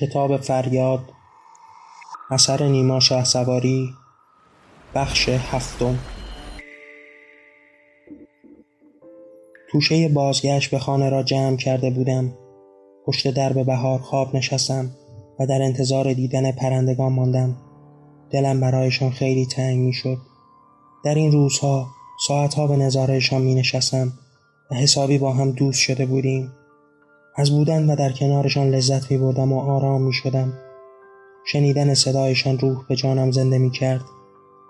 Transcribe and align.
کتاب 0.00 0.36
فریاد 0.36 1.00
اثر 2.30 2.62
نیما 2.62 3.00
شه 3.00 3.24
سواری 3.24 3.94
بخش 4.94 5.28
هفتم. 5.28 5.98
توشه 9.70 10.08
بازگشت 10.08 10.70
به 10.70 10.78
خانه 10.78 11.10
را 11.10 11.22
جمع 11.22 11.56
کرده 11.56 11.90
بودم. 11.90 12.34
پشت 13.06 13.28
درب 13.28 13.66
بهار 13.66 13.98
خواب 13.98 14.36
نشستم 14.36 14.90
و 15.40 15.46
در 15.46 15.62
انتظار 15.62 16.12
دیدن 16.12 16.52
پرندگان 16.52 17.12
ماندم. 17.12 17.56
دلم 18.30 18.60
برایشان 18.60 19.10
خیلی 19.10 19.46
تنگ 19.46 19.78
می 19.78 19.92
شد 19.92 20.18
در 21.04 21.14
این 21.14 21.32
روزها 21.32 21.86
ساعتها 22.26 22.66
به 22.66 22.76
نظارهشان 22.76 23.42
می 23.42 23.54
نشستم 23.54 24.12
و 24.70 24.74
حسابی 24.74 25.18
با 25.18 25.32
هم 25.32 25.50
دوست 25.50 25.80
شده 25.80 26.06
بودیم. 26.06 26.52
از 27.38 27.50
بودن 27.50 27.90
و 27.90 27.96
در 27.96 28.12
کنارشان 28.12 28.70
لذت 28.70 29.10
می 29.10 29.18
بردم 29.18 29.52
و 29.52 29.60
آرام 29.60 30.02
می 30.02 30.12
شدم. 30.12 30.52
شنیدن 31.44 31.94
صدایشان 31.94 32.58
روح 32.58 32.84
به 32.88 32.96
جانم 32.96 33.30
زنده 33.30 33.58
می 33.58 33.70
کرد. 33.70 34.04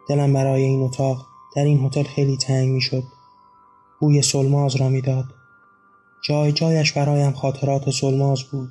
دلم 0.09 0.33
برای 0.33 0.63
این 0.63 0.83
اتاق 0.83 1.27
در 1.57 1.65
این 1.65 1.87
هتل 1.87 2.03
خیلی 2.03 2.37
تنگ 2.37 2.69
می 2.69 2.81
شد. 2.81 3.03
بوی 4.01 4.23
سلماز 4.23 4.77
را 4.77 4.89
می‌داد. 4.89 5.25
جای 6.29 6.53
جایش 6.53 6.93
برایم 6.93 7.33
خاطرات 7.33 7.91
سلماز 7.91 8.43
بود. 8.43 8.69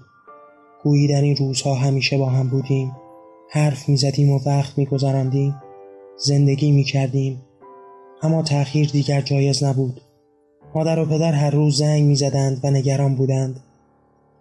گویی 0.83 1.07
در 1.07 1.21
این 1.21 1.35
روزها 1.35 1.75
همیشه 1.75 2.17
با 2.17 2.29
هم 2.29 2.49
بودیم. 2.49 2.91
حرف 3.49 3.89
می 3.89 3.97
زدیم 3.97 4.29
و 4.29 4.39
وقت 4.45 4.77
می 4.77 4.85
گذراندیم. 4.85 5.55
زندگی 6.17 6.71
می 6.71 6.83
کردیم. 6.83 7.41
اما 8.21 8.43
تأخیر 8.43 8.89
دیگر 8.89 9.21
جایز 9.21 9.63
نبود. 9.63 10.01
مادر 10.75 10.99
و 10.99 11.05
پدر 11.05 11.31
هر 11.31 11.49
روز 11.49 11.77
زنگ 11.77 12.03
می 12.03 12.15
زدند 12.15 12.59
و 12.63 12.71
نگران 12.71 13.15
بودند. 13.15 13.63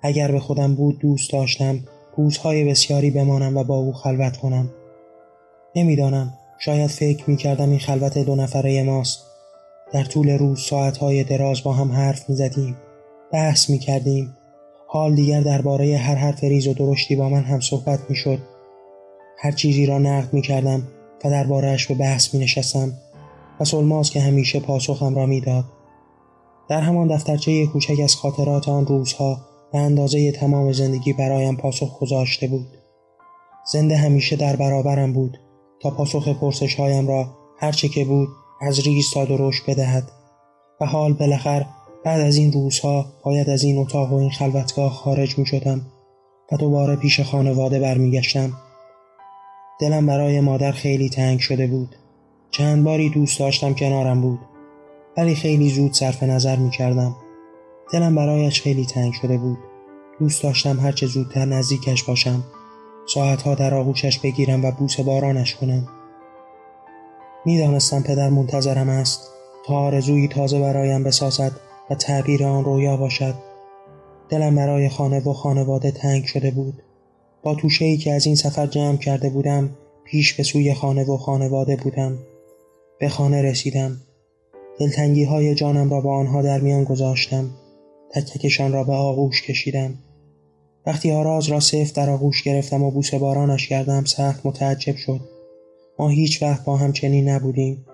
اگر 0.02 0.32
به 0.32 0.40
خودم 0.40 0.74
بود 0.74 0.98
دوست 0.98 1.32
داشتم 1.32 1.78
روزهای 2.16 2.64
بسیاری 2.64 3.10
بمانم 3.10 3.56
و 3.56 3.64
با 3.64 3.76
او 3.76 3.92
خلوت 3.92 4.36
کنم. 4.36 4.70
نمی‌دانم 5.76 6.32
شاید 6.58 6.90
فکر 6.90 7.30
می 7.30 7.36
کردم 7.36 7.70
این 7.70 7.78
خلوت 7.78 8.18
دو 8.18 8.36
نفره 8.36 8.82
ماست. 8.82 9.26
در 9.92 10.04
طول 10.04 10.30
روز 10.30 10.60
ساعتهای 10.60 11.24
دراز 11.24 11.62
با 11.62 11.72
هم 11.72 11.92
حرف 11.92 12.30
می 12.30 12.36
زدیم 12.36 12.76
بحث 13.32 13.70
می 13.70 13.78
کردیم 13.78 14.36
حال 14.88 15.14
دیگر 15.14 15.40
درباره 15.40 15.96
هر 15.96 16.14
حرف 16.14 16.44
ریز 16.44 16.66
و 16.66 16.74
درشتی 16.74 17.16
با 17.16 17.28
من 17.28 17.42
هم 17.42 17.60
صحبت 17.60 18.00
می 18.08 18.16
شد 18.16 18.38
هر 19.38 19.52
چیزی 19.52 19.86
را 19.86 19.98
نقد 19.98 20.32
می 20.32 20.42
کردم 20.42 20.82
و 21.24 21.30
دربارهش 21.30 21.86
به 21.86 21.94
بحث 21.94 22.34
می 22.34 22.40
نشستم 22.40 22.92
و 23.60 23.64
سلماز 23.64 24.10
که 24.10 24.20
همیشه 24.20 24.60
پاسخم 24.60 25.14
را 25.14 25.26
می‌داد. 25.26 25.64
در 26.68 26.80
همان 26.80 27.08
دفترچه 27.08 27.66
کوچک 27.66 28.00
از 28.04 28.14
خاطرات 28.14 28.68
آن 28.68 28.86
روزها 28.86 29.38
به 29.72 29.78
اندازه 29.78 30.32
تمام 30.32 30.72
زندگی 30.72 31.12
برایم 31.12 31.56
پاسخ 31.56 32.00
گذاشته 32.00 32.46
بود. 32.46 32.66
زنده 33.72 33.96
همیشه 33.96 34.36
در 34.36 34.56
برابرم 34.56 35.12
بود 35.12 35.38
تا 35.80 35.90
پاسخ 35.90 36.28
پرسش 36.28 36.74
هایم 36.74 37.08
را 37.08 37.28
هرچه 37.58 37.88
که 37.88 38.04
بود 38.04 38.28
از 38.60 38.80
ریز 38.86 39.10
تا 39.10 39.24
درشت 39.24 39.70
بدهد. 39.70 40.10
و 40.80 40.86
حال 40.86 41.12
بالاخره 41.12 41.66
بعد 42.04 42.20
از 42.20 42.36
این 42.36 42.52
روزها 42.52 43.06
باید 43.24 43.50
از 43.50 43.64
این 43.64 43.78
اتاق 43.78 44.12
و 44.12 44.14
این 44.16 44.30
خلوتگاه 44.30 44.92
خارج 44.92 45.38
می 45.38 45.46
شدم 45.46 45.86
و 46.52 46.56
دوباره 46.56 46.96
پیش 46.96 47.20
خانواده 47.20 47.80
برمیگشتم. 47.80 48.52
دلم 49.80 50.06
برای 50.06 50.40
مادر 50.40 50.72
خیلی 50.72 51.08
تنگ 51.08 51.40
شده 51.40 51.66
بود. 51.66 51.96
چند 52.50 52.84
باری 52.84 53.10
دوست 53.10 53.38
داشتم 53.38 53.74
کنارم 53.74 54.20
بود. 54.20 54.38
ولی 55.16 55.34
خیلی 55.34 55.68
زود 55.68 55.92
صرف 55.92 56.22
نظر 56.22 56.56
می 56.56 56.70
کردم 56.70 57.16
دلم 57.92 58.14
برایش 58.14 58.62
خیلی 58.62 58.86
تنگ 58.86 59.12
شده 59.12 59.38
بود. 59.38 59.58
دوست 60.18 60.42
داشتم 60.42 60.80
هرچه 60.80 61.06
زودتر 61.06 61.44
نزدیکش 61.44 62.04
باشم. 62.04 62.44
ساعتها 63.14 63.54
در 63.54 63.74
آغوشش 63.74 64.18
بگیرم 64.18 64.64
و 64.64 64.70
بوس 64.70 65.00
بارانش 65.00 65.54
کنم. 65.54 65.88
می‌دانستم 67.44 68.02
پدر 68.02 68.28
منتظرم 68.28 68.88
است 68.88 69.30
تا 69.66 69.74
آرزویی 69.74 70.28
تازه 70.28 70.60
برایم 70.60 71.04
بسازد 71.04 71.52
و 71.90 71.94
تعبیر 71.94 72.44
آن 72.44 72.64
رویا 72.64 72.96
باشد. 72.96 73.34
دلم 74.28 74.56
برای 74.56 74.88
خانه 74.88 75.20
و 75.20 75.32
خانواده 75.32 75.90
تنگ 75.90 76.24
شده 76.24 76.50
بود. 76.50 76.82
با 77.42 77.54
توشه 77.54 77.84
ای 77.84 77.96
که 77.96 78.12
از 78.12 78.26
این 78.26 78.34
سفر 78.34 78.66
جمع 78.66 78.96
کرده 78.96 79.30
بودم 79.30 79.70
پیش 80.04 80.34
به 80.34 80.42
سوی 80.42 80.74
خانه 80.74 81.04
و 81.04 81.16
خانواده 81.16 81.76
بودم. 81.76 82.18
به 82.98 83.08
خانه 83.08 83.42
رسیدم. 83.42 84.00
دلتنگی 84.78 85.24
های 85.24 85.54
جانم 85.54 85.90
را 85.90 86.00
با 86.00 86.16
آنها 86.18 86.42
در 86.42 86.60
میان 86.60 86.84
گذاشتم. 86.84 87.50
تکتکشان 88.10 88.72
را 88.72 88.84
به 88.84 88.92
آغوش 88.92 89.42
کشیدم. 89.42 89.94
وقتی 90.86 91.12
آراز 91.12 91.46
را 91.46 91.60
صفت 91.60 91.94
در 91.94 92.10
آغوش 92.10 92.42
گرفتم 92.42 92.82
و 92.82 92.90
بوسه 92.90 93.18
بارانش 93.18 93.68
کردم 93.68 94.04
سخت 94.04 94.46
متعجب 94.46 94.96
شد. 94.96 95.20
ما 95.98 96.08
هیچ 96.08 96.42
وقت 96.42 96.64
با 96.64 96.76
هم 96.76 96.92
چنین 96.92 97.28
نبودیم. 97.28 97.86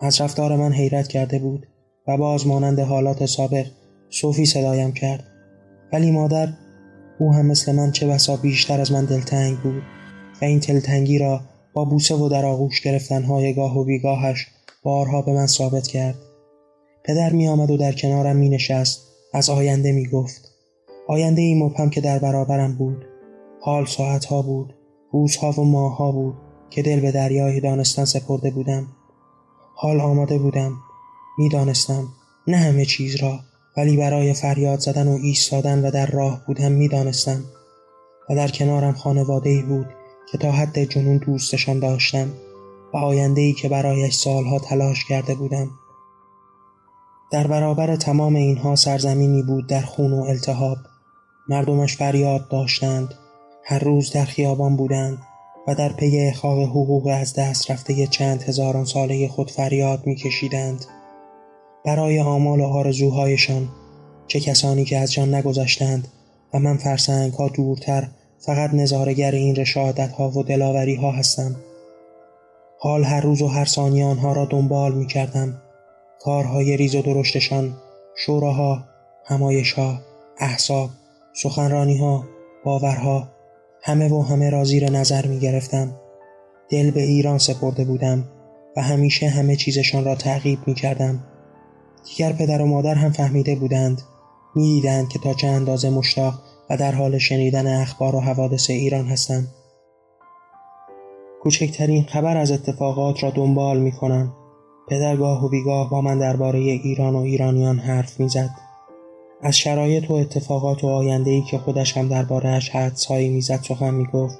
از 0.00 0.20
رفتار 0.20 0.56
من 0.56 0.72
حیرت 0.72 1.08
کرده 1.08 1.38
بود 1.38 1.66
و 2.08 2.16
باز 2.16 2.46
مانند 2.46 2.80
حالات 2.80 3.26
سابق 3.26 3.66
صوفی 4.10 4.46
صدایم 4.46 4.92
کرد. 4.92 5.24
ولی 5.92 6.10
مادر 6.10 6.48
او 7.18 7.34
هم 7.34 7.46
مثل 7.46 7.72
من 7.72 7.92
چه 7.92 8.06
بسا 8.06 8.36
بیشتر 8.36 8.80
از 8.80 8.92
من 8.92 9.04
دلتنگ 9.04 9.58
بود 9.58 9.82
و 10.42 10.44
این 10.44 10.58
دلتنگی 10.58 11.18
را 11.18 11.40
با 11.74 11.84
بوسه 11.84 12.14
و 12.14 12.28
در 12.28 12.44
آغوش 12.44 12.80
گرفتنهای 12.80 13.54
گاه 13.54 13.78
و 13.78 13.84
بیگاهش 13.84 14.46
بارها 14.82 15.22
به 15.22 15.32
من 15.32 15.46
ثابت 15.46 15.86
کرد. 15.86 16.14
پدر 17.04 17.32
می 17.32 17.48
آمد 17.48 17.70
و 17.70 17.76
در 17.76 17.92
کنارم 17.92 18.36
می 18.36 18.48
نشست 18.48 19.13
از 19.34 19.50
آینده 19.50 19.92
می 19.92 20.06
گفت 20.06 20.50
آینده 21.08 21.42
ای 21.42 21.54
مبهم 21.54 21.90
که 21.90 22.00
در 22.00 22.18
برابرم 22.18 22.74
بود. 22.74 23.04
حال 23.60 23.86
ساعتها 23.86 24.42
بود 24.42 24.74
روزها 25.12 25.50
و 25.50 25.64
ماهها 25.64 26.12
بود 26.12 26.34
که 26.70 26.82
دل 26.82 27.00
به 27.00 27.12
دریای 27.12 27.60
دانستن 27.60 28.04
سپرده 28.04 28.50
بودم. 28.50 28.88
حال 29.74 30.00
آماده 30.00 30.38
بودم. 30.38 30.72
می‌دانستم 31.38 32.08
نه 32.46 32.56
همه 32.56 32.84
چیز 32.84 33.16
را 33.16 33.40
ولی 33.76 33.96
برای 33.96 34.32
فریاد 34.32 34.78
زدن 34.78 35.08
و 35.08 35.18
ایستادن 35.22 35.84
و 35.84 35.90
در 35.90 36.06
راه 36.06 36.42
بودم 36.46 36.72
می‌دانستم. 36.72 37.44
و 38.30 38.34
در 38.34 38.48
کنارم 38.48 38.92
خانواده 38.92 39.50
ای 39.50 39.62
بود 39.62 39.86
که 40.32 40.38
تا 40.38 40.52
حد 40.52 40.84
جنون 40.84 41.16
دوستشان 41.16 41.78
داشتم 41.78 42.28
و 42.94 42.96
آینده 42.96 43.40
ای 43.40 43.52
که 43.52 43.68
برایش 43.68 44.14
سالها 44.14 44.58
تلاش 44.58 45.04
کرده 45.04 45.34
بودم. 45.34 45.70
در 47.34 47.46
برابر 47.46 47.96
تمام 47.96 48.36
اینها 48.36 48.76
سرزمینی 48.76 49.42
بود 49.42 49.66
در 49.66 49.80
خون 49.80 50.12
و 50.12 50.22
التهاب. 50.22 50.76
مردمش 51.48 51.96
فریاد 51.96 52.48
داشتند. 52.48 53.14
هر 53.64 53.78
روز 53.78 54.12
در 54.12 54.24
خیابان 54.24 54.76
بودند 54.76 55.18
و 55.68 55.74
در 55.74 55.92
پی 55.92 56.18
احقاق 56.18 56.62
حقوق 56.62 57.06
از 57.06 57.34
دست 57.34 57.70
رفته 57.70 58.06
چند 58.06 58.42
هزاران 58.42 58.84
ساله 58.84 59.28
خود 59.28 59.50
فریاد 59.50 60.06
میکشیدند. 60.06 60.84
برای 61.84 62.20
آمال 62.20 62.60
و 62.60 62.64
آرزوهایشان 62.64 63.68
چه 64.26 64.40
کسانی 64.40 64.84
که 64.84 64.98
از 64.98 65.12
جان 65.12 65.34
نگذشتند 65.34 66.08
و 66.54 66.58
من 66.58 66.76
فرسنگ 66.76 67.32
ها 67.32 67.48
دورتر 67.48 68.08
فقط 68.38 68.74
نظارگر 68.74 69.30
این 69.30 69.56
رشادت 69.56 70.12
ها 70.12 70.30
و 70.30 70.42
دلاوری 70.42 70.94
ها 70.94 71.10
هستم. 71.10 71.56
حال 72.78 73.04
هر 73.04 73.20
روز 73.20 73.42
و 73.42 73.46
هر 73.46 73.64
ثانیه 73.64 74.04
آنها 74.04 74.32
را 74.32 74.44
دنبال 74.44 74.94
می 74.94 75.06
کردم 75.06 75.60
کارهای 76.20 76.76
ریز 76.76 76.94
و 76.94 77.02
درشتشان 77.02 77.74
شوراها 78.16 78.84
همایشها 79.24 79.98
احساب 80.38 80.90
سخنرانیها 81.42 82.24
باورها 82.64 83.28
همه 83.82 84.08
و 84.08 84.22
همه 84.22 84.50
را 84.50 84.64
زیر 84.64 84.90
نظر 84.90 85.26
می 85.26 85.38
گرفتم 85.38 85.94
دل 86.68 86.90
به 86.90 87.02
ایران 87.02 87.38
سپرده 87.38 87.84
بودم 87.84 88.24
و 88.76 88.82
همیشه 88.82 89.28
همه 89.28 89.56
چیزشان 89.56 90.04
را 90.04 90.14
تعقیب 90.14 90.58
می 90.66 90.74
کردم 90.74 91.24
دیگر 92.04 92.32
پدر 92.32 92.62
و 92.62 92.66
مادر 92.66 92.94
هم 92.94 93.12
فهمیده 93.12 93.54
بودند 93.54 94.02
می‌دیدند 94.54 95.08
که 95.08 95.18
تا 95.18 95.34
چه 95.34 95.46
اندازه 95.46 95.90
مشتاق 95.90 96.34
و 96.70 96.76
در 96.76 96.92
حال 96.92 97.18
شنیدن 97.18 97.80
اخبار 97.80 98.14
و 98.14 98.20
حوادث 98.20 98.70
ایران 98.70 99.06
هستم. 99.06 99.46
کوچکترین 101.42 102.04
خبر 102.04 102.36
از 102.36 102.52
اتفاقات 102.52 103.22
را 103.22 103.30
دنبال 103.30 103.78
می 103.78 103.92
کنم 103.92 104.32
پدر 104.88 105.16
گاه 105.16 105.44
و 105.44 105.48
بیگاه 105.48 105.90
با 105.90 106.00
من 106.00 106.18
درباره 106.18 106.58
ایران 106.58 107.14
و 107.14 107.18
ایرانیان 107.18 107.78
حرف 107.78 108.20
می‌زد. 108.20 108.50
از 109.42 109.58
شرایط 109.58 110.10
و 110.10 110.14
اتفاقات 110.14 110.84
و 110.84 110.86
آینده 110.86 111.30
ای 111.30 111.42
که 111.42 111.58
خودش 111.58 111.96
هم 111.96 112.08
دربارهش 112.08 112.70
حدسهایی 112.70 113.28
می‌زد 113.28 113.60
سخن 113.62 113.94
می‌گفت. 113.94 114.38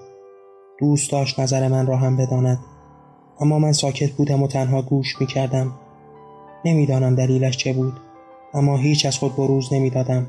دوست 0.78 1.12
داشت 1.12 1.40
نظر 1.40 1.68
من 1.68 1.86
را 1.86 1.96
هم 1.96 2.16
بداند. 2.16 2.58
اما 3.40 3.58
من 3.58 3.72
ساکت 3.72 4.10
بودم 4.10 4.42
و 4.42 4.46
تنها 4.46 4.82
گوش 4.82 5.20
می‌کردم. 5.20 5.72
نمی‌دانم 6.64 7.14
دلیلش 7.14 7.56
چه 7.56 7.72
بود 7.72 8.00
اما 8.54 8.76
هیچ 8.76 9.06
از 9.06 9.18
خود 9.18 9.36
بروز 9.36 9.72
نمی‌دادم 9.72 10.26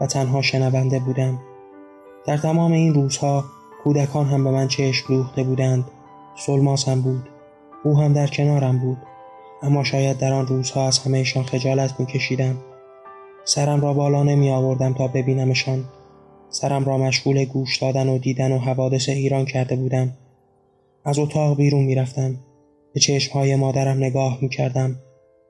و 0.00 0.06
تنها 0.06 0.42
شنونده 0.42 0.98
بودم. 0.98 1.38
در 2.26 2.36
تمام 2.36 2.72
این 2.72 2.94
روزها 2.94 3.44
کودکان 3.84 4.26
هم 4.26 4.44
به 4.44 4.50
من 4.50 4.68
چشم 4.68 5.14
دوخته 5.14 5.42
بودند. 5.42 5.84
سلماس 6.36 6.88
هم 6.88 7.00
بود. 7.00 7.28
او 7.84 7.98
هم 7.98 8.12
در 8.12 8.26
کنارم 8.26 8.78
بود. 8.78 8.98
اما 9.62 9.84
شاید 9.84 10.18
در 10.18 10.32
آن 10.32 10.46
روزها 10.46 10.86
از 10.86 10.98
همهشان 10.98 11.44
خجالت 11.44 12.00
میکشیدم. 12.00 12.56
سرم 13.44 13.80
را 13.80 13.94
بالا 13.94 14.22
نمی 14.22 14.50
آوردم 14.50 14.94
تا 14.94 15.08
ببینمشان. 15.08 15.84
سرم 16.50 16.84
را 16.84 16.98
مشغول 16.98 17.44
گوش 17.44 17.76
دادن 17.76 18.08
و 18.08 18.18
دیدن 18.18 18.52
و 18.52 18.58
حوادث 18.58 19.08
ایران 19.08 19.44
کرده 19.44 19.76
بودم. 19.76 20.12
از 21.04 21.18
اتاق 21.18 21.56
بیرون 21.56 21.84
می‌رفتم. 21.84 22.36
به 22.94 23.00
چشمهای 23.00 23.56
مادرم 23.56 23.96
نگاه 23.96 24.38
می‌کردم. 24.42 24.96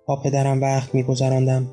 با 0.07 0.17
پدرم 0.17 0.61
وقت 0.61 0.95
میگذراندم. 0.95 1.67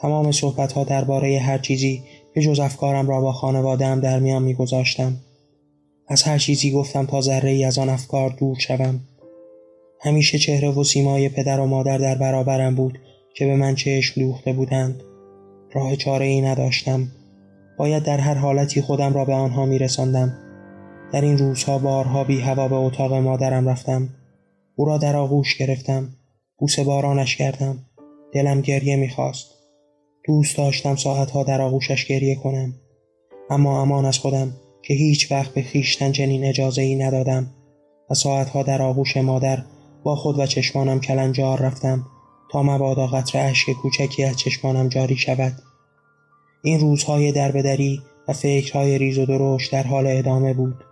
تمام 0.00 0.32
صحبتها 0.32 0.84
درباره 0.84 1.38
هر 1.38 1.58
چیزی 1.58 2.02
به 2.34 2.42
جز 2.42 2.60
افکارم 2.60 3.08
را 3.08 3.20
با 3.20 3.32
خانوادهام 3.32 4.00
در 4.00 4.18
میان 4.18 4.42
میگذاشتم. 4.42 5.16
از 6.08 6.22
هر 6.22 6.38
چیزی 6.38 6.70
گفتم 6.70 7.06
تا 7.06 7.20
ذره 7.20 7.50
ای 7.50 7.64
از 7.64 7.78
آن 7.78 7.88
افکار 7.88 8.30
دور 8.30 8.58
شوم. 8.58 9.00
همیشه 10.04 10.38
چهره 10.38 10.70
و 10.70 10.84
سیمای 10.84 11.28
پدر 11.28 11.60
و 11.60 11.66
مادر 11.66 11.98
در 11.98 12.14
برابرم 12.14 12.74
بود 12.74 12.98
که 13.34 13.46
به 13.46 13.56
من 13.56 13.74
چشم 13.74 14.20
دوخته 14.20 14.52
بودند. 14.52 15.02
راه 15.72 15.96
چاره 15.96 16.26
ای 16.26 16.40
نداشتم. 16.40 17.08
باید 17.78 18.02
در 18.02 18.18
هر 18.18 18.34
حالتی 18.34 18.82
خودم 18.82 19.14
را 19.14 19.24
به 19.24 19.32
آنها 19.32 19.66
می 19.66 19.78
رساندم. 19.78 20.38
در 21.12 21.20
این 21.20 21.38
روزها 21.38 21.78
بارها 21.78 22.24
بی 22.24 22.40
هوا 22.40 22.68
به 22.68 22.74
اتاق 22.74 23.12
مادرم 23.12 23.68
رفتم. 23.68 24.08
او 24.76 24.84
را 24.84 24.98
در 24.98 25.16
آغوش 25.16 25.56
گرفتم. 25.56 26.08
بوسه 26.58 26.84
بارانش 26.84 27.36
کردم. 27.36 27.78
دلم 28.32 28.60
گریه 28.60 28.96
می‌خواست. 28.96 29.46
دوست 30.26 30.56
داشتم 30.56 30.96
ساعتها 30.96 31.42
در 31.42 31.60
آغوشش 31.60 32.06
گریه 32.06 32.34
کنم. 32.34 32.74
اما 33.50 33.82
امان 33.82 34.04
از 34.04 34.18
خودم 34.18 34.52
که 34.82 34.94
هیچ 34.94 35.32
وقت 35.32 35.54
به 35.54 35.62
خیشتن 35.62 36.12
چنین 36.12 36.44
اجازه 36.44 36.82
ای 36.82 36.94
ندادم 36.94 37.50
و 38.10 38.14
ساعتها 38.14 38.62
در 38.62 38.82
آغوش 38.82 39.16
مادر 39.16 39.64
با 40.04 40.16
خود 40.16 40.38
و 40.38 40.46
چشمانم 40.46 41.00
کلنجار 41.00 41.58
رفتم 41.58 42.06
تا 42.50 42.62
مبادا 42.62 43.06
قطر 43.06 43.38
اشک 43.38 43.70
کوچکی 43.72 44.24
از 44.24 44.36
چشمانم 44.36 44.88
جاری 44.88 45.16
شود. 45.16 45.52
این 46.62 46.80
روزهای 46.80 47.32
دربدری 47.32 48.02
و 48.28 48.32
فکرهای 48.32 48.98
ریز 48.98 49.18
و 49.18 49.26
درشت 49.26 49.72
در 49.72 49.82
حال 49.82 50.06
ادامه 50.06 50.54
بود. 50.54 50.84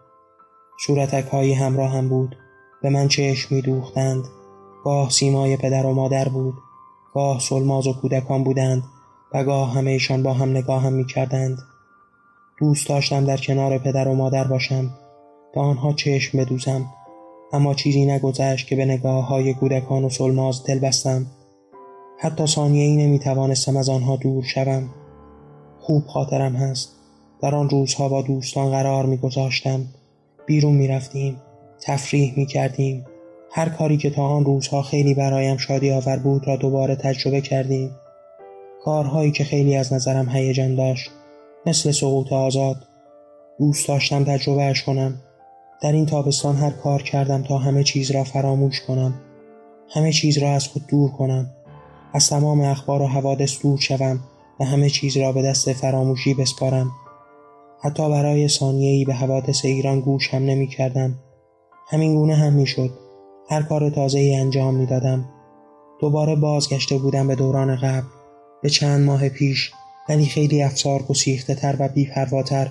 صورتک 0.86 1.28
هایی 1.28 1.52
همراه 1.52 1.90
هم 1.90 2.08
بود. 2.08 2.36
به 2.82 2.90
من 2.90 3.08
چشم 3.08 3.54
می 3.54 3.62
دوختند 3.62 4.24
گاه 4.84 5.10
سیمای 5.10 5.56
پدر 5.56 5.86
و 5.86 5.94
مادر 5.94 6.28
بود. 6.28 6.54
گاه 7.14 7.40
سلماز 7.40 7.86
و 7.86 7.92
کودکان 7.92 8.44
بودند 8.44 8.82
و 9.34 9.44
گاه 9.44 9.72
همهشان 9.72 10.22
با 10.22 10.32
هم 10.32 10.50
نگاه 10.50 10.82
هم 10.82 10.92
می 10.92 11.06
کردند 11.06 11.58
دوست 12.58 12.88
داشتم 12.88 13.24
در 13.24 13.36
کنار 13.36 13.78
پدر 13.78 14.08
و 14.08 14.14
مادر 14.14 14.44
باشم. 14.44 14.90
به 15.54 15.60
آنها 15.60 15.92
چشم 15.92 16.38
بدوزم. 16.38 16.86
اما 17.52 17.74
چیزی 17.74 18.06
نگذشت 18.06 18.66
که 18.66 18.76
به 18.76 18.84
نگاه 18.84 19.26
های 19.26 19.54
کودکان 19.54 20.04
و 20.04 20.10
سلماز 20.10 20.64
دل 20.64 20.78
بستم 20.78 21.26
حتی 22.18 22.46
ثانیه 22.46 22.84
ای 22.84 22.96
نمی 22.96 23.18
توانستم 23.18 23.76
از 23.76 23.88
آنها 23.88 24.16
دور 24.16 24.44
شوم. 24.44 24.88
خوب 25.80 26.06
خاطرم 26.06 26.56
هست. 26.56 26.92
در 27.42 27.54
آن 27.54 27.70
روزها 27.70 28.08
با 28.08 28.22
دوستان 28.22 28.70
قرار 28.70 29.06
می 29.06 29.16
گذاشتم 29.16 29.86
بیرون 30.46 30.74
می 30.74 30.88
رفتیم 30.88 31.36
تفریح 31.80 32.34
می 32.36 32.46
کردیم 32.46 33.04
هر 33.50 33.68
کاری 33.68 33.96
که 33.96 34.10
تا 34.10 34.22
آن 34.22 34.44
روزها 34.44 34.82
خیلی 34.82 35.14
برایم 35.14 35.56
شادی 35.56 35.92
آور 35.92 36.16
بود 36.16 36.48
را 36.48 36.56
دوباره 36.56 36.96
تجربه 36.96 37.40
کردیم. 37.40 37.90
کارهایی 38.84 39.30
که 39.30 39.44
خیلی 39.44 39.76
از 39.76 39.92
نظرم 39.92 40.28
هیجان 40.28 40.74
داشت. 40.74 41.10
مثل 41.66 41.90
سقوط 41.90 42.32
آزاد. 42.32 42.76
دوست 43.58 43.88
داشتم 43.88 44.24
تجربهش 44.24 44.82
کنم. 44.82 45.18
در 45.82 45.92
این 45.92 46.06
تابستان 46.06 46.56
هر 46.56 46.70
کار 46.70 47.02
کردم 47.02 47.42
تا 47.42 47.58
همه 47.58 47.84
چیز 47.84 48.10
را 48.10 48.24
فراموش 48.24 48.80
کنم. 48.80 49.14
همه 49.88 50.12
چیز 50.12 50.38
را 50.38 50.50
از 50.50 50.68
خود 50.68 50.86
دور 50.86 51.10
کنم. 51.10 51.50
از 52.12 52.28
تمام 52.28 52.60
اخبار 52.60 53.02
و 53.02 53.06
حوادث 53.06 53.62
دور 53.62 53.78
شوم 53.78 54.20
و 54.60 54.64
همه 54.64 54.90
چیز 54.90 55.16
را 55.16 55.32
به 55.32 55.42
دست 55.42 55.72
فراموشی 55.72 56.34
بسپارم. 56.34 56.90
حتی 57.80 58.10
برای 58.10 58.48
ثانیه‌ای 58.48 59.04
به 59.04 59.14
حوادث 59.14 59.64
ایران 59.64 60.00
گوش 60.00 60.34
هم 60.34 60.44
نمی 60.44 60.66
کردم 60.66 61.18
همین 61.88 62.14
گونه 62.14 62.34
هم 62.34 62.52
می 62.52 62.66
شد 62.66 62.90
هر 63.50 63.62
کار 63.62 63.90
تازه 63.90 64.18
ای 64.18 64.34
انجام 64.34 64.74
می 64.74 64.86
دادم 64.86 65.28
دوباره 66.00 66.36
بازگشته 66.36 66.98
بودم 66.98 67.28
به 67.28 67.34
دوران 67.34 67.76
قبل. 67.76 68.06
به 68.62 68.70
چند 68.70 69.06
ماه 69.06 69.28
پیش 69.28 69.72
ولی 70.08 70.26
خیلی 70.26 70.62
افسار 70.62 71.02
گسیخته 71.02 71.54
تر 71.54 71.76
و 71.78 71.88
بیپرواتر 71.88 72.70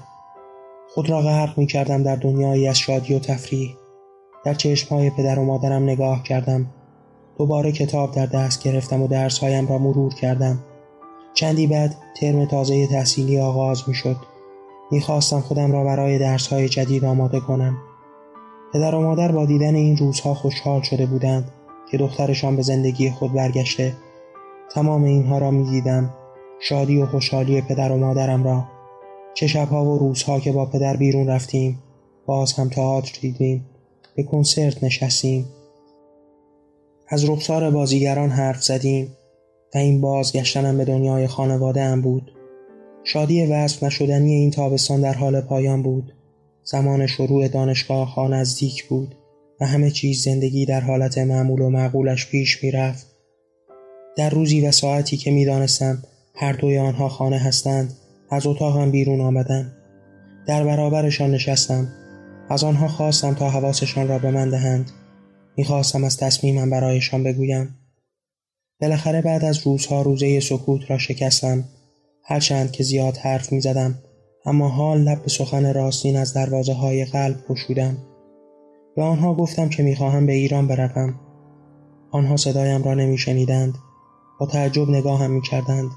خود 0.94 1.10
را 1.10 1.22
غرق 1.22 1.58
می 1.58 1.68
کردم 1.68 2.04
در 2.04 2.16
دنیایی 2.16 2.68
از 2.68 2.80
شادی 2.80 3.14
و 3.14 3.20
تفریح. 3.20 3.76
در 4.46 4.54
چشمهای 4.54 5.10
پدر 5.10 5.40
و 5.40 5.46
مادرم 5.46 5.84
نگاه 5.84 6.24
کردم. 6.24 6.66
دوباره 7.38 7.72
کتاب 7.72 8.12
در 8.12 8.26
دست 8.26 8.64
گرفتم 8.64 9.02
و 9.02 9.08
درسهایم 9.08 9.68
را 9.68 9.78
مرور 9.78 10.14
کردم. 10.14 10.60
چندی 11.34 11.68
بعد 11.68 11.96
ترم 12.20 12.46
تازه 12.46 12.88
تحصیلی 12.88 13.40
آغاز 13.40 13.84
می 13.88 13.94
شد 13.94 14.16
می‌خواستم 14.92 15.40
خودم 15.40 15.72
را 15.72 15.84
برای 15.84 16.20
درسهای 16.20 16.70
جدید 16.70 17.06
آماده 17.06 17.40
کنم. 17.40 17.78
پدر 18.74 18.96
و 18.96 19.02
مادر 19.02 19.32
با 19.32 19.46
دیدن 19.46 19.76
این 19.76 19.98
روزها 19.98 20.34
خوشحال 20.34 20.82
شده 20.82 21.06
بودند 21.06 21.52
که 21.92 21.98
دخترشان 21.98 22.56
به 22.56 22.62
زندگی 22.62 23.12
خود 23.12 23.34
برگشته. 23.34 23.94
تمام 24.74 25.04
اینها 25.04 25.38
را 25.38 25.52
می‌دیدم. 25.52 26.14
شادی 26.60 27.02
و 27.02 27.06
خوشحالی 27.06 27.62
پدر 27.62 27.92
و 27.92 27.98
مادرم 27.98 28.44
را. 28.44 28.64
چه 29.33 29.48
شبها 29.48 29.86
و 29.86 29.98
روزها 29.98 30.39
که 30.39 30.51
با 30.51 30.66
پدر 30.66 30.98
بیرون 30.98 31.28
رفتیم 31.28 31.80
باز 32.25 32.54
هم 32.54 32.69
تئاتر 32.69 33.18
دیدیم 33.22 33.66
به 34.16 34.24
کنسرت 34.24 34.83
نشستیم. 34.83 35.45
از 37.07 37.30
رخسار 37.30 37.72
بازیگران 37.72 38.30
حرف 38.30 38.63
زدیم 38.63 39.18
و 39.75 39.78
این 39.78 40.01
بازگشتنم 40.01 40.78
به 40.78 40.86
دنیای 40.86 41.28
خانواده 41.28 41.83
هم 41.83 42.01
بود. 42.01 42.31
شادی 43.04 43.45
وصف 43.45 43.83
نشدنی 43.83 44.33
این 44.33 44.51
تابستان 44.51 45.01
در 45.01 45.13
حال 45.13 45.42
پایان 45.42 45.83
بود. 45.83 46.13
زمان 46.63 47.07
شروع 47.07 47.48
دانشگاه 47.48 48.13
ها 48.13 48.28
نزدیک 48.28 48.88
بود 48.88 49.16
و 49.62 49.66
همه 49.66 49.92
چیز 49.92 50.24
زندگی 50.24 50.66
در 50.66 50.81
حالت 50.81 51.18
معمول 51.18 51.62
و 51.62 51.69
معقولش 51.69 52.28
پیش 52.30 52.63
می 52.63 52.72
رفت. 52.72 53.07
در 54.18 54.30
روزی 54.30 54.68
و 54.68 54.72
ساعتی 54.72 55.18
که 55.18 55.31
می 55.31 55.45
دانستم 55.45 56.04
هر 56.36 56.54
دوی 56.54 56.78
آنها 56.78 57.10
خانه 57.10 57.38
هستند 57.38 57.94
از 58.31 58.48
اتاقم 58.48 58.92
بیرون 58.92 59.22
آمدم. 59.22 59.72
در 60.48 60.63
برابرشان 60.63 61.31
نشستم. 61.31 61.88
از 62.50 62.63
آنها 62.63 62.88
خواستم 62.88 63.33
تا 63.33 63.50
حواسشان 63.50 64.07
را 64.07 64.19
به 64.19 64.31
من 64.31 64.50
دهند. 64.50 64.92
می‌خواستم 65.57 66.04
از 66.04 66.18
تصمیمم 66.18 66.69
برایشان 66.69 67.24
بگویم. 67.24 67.75
بالاخره 68.81 69.22
بعد 69.22 69.45
از 69.45 69.68
روزها 69.68 70.01
روزه 70.01 70.39
سکوت 70.39 70.92
را 70.92 70.98
شکستم. 70.98 71.63
هرچند 72.24 72.71
که 72.71 72.83
زیاد 72.83 73.18
حرف 73.18 73.52
می 73.52 73.61
زدم 73.61 73.95
اما 74.45 74.69
حال 74.69 75.02
لب 75.02 75.21
به 75.21 75.30
سخن 75.30 75.73
راستین 75.73 76.18
از 76.18 76.33
دروازه 76.33 76.73
های 76.73 77.06
قلب 77.06 77.35
گشودم 77.50 77.97
به 78.95 79.02
آنها 79.04 79.33
گفتم 79.33 79.69
که 79.69 79.83
می‌خواهم 79.83 80.26
به 80.26 80.33
ایران 80.33 80.68
بروم. 80.68 81.19
آنها 82.11 82.38
صدایم 82.38 82.83
را 82.83 82.94
نمیشنیدند. 82.94 83.73
با 84.40 84.45
تعجب 84.45 84.90
نگاهم 84.90 85.31
می‌کردند. 85.31 85.90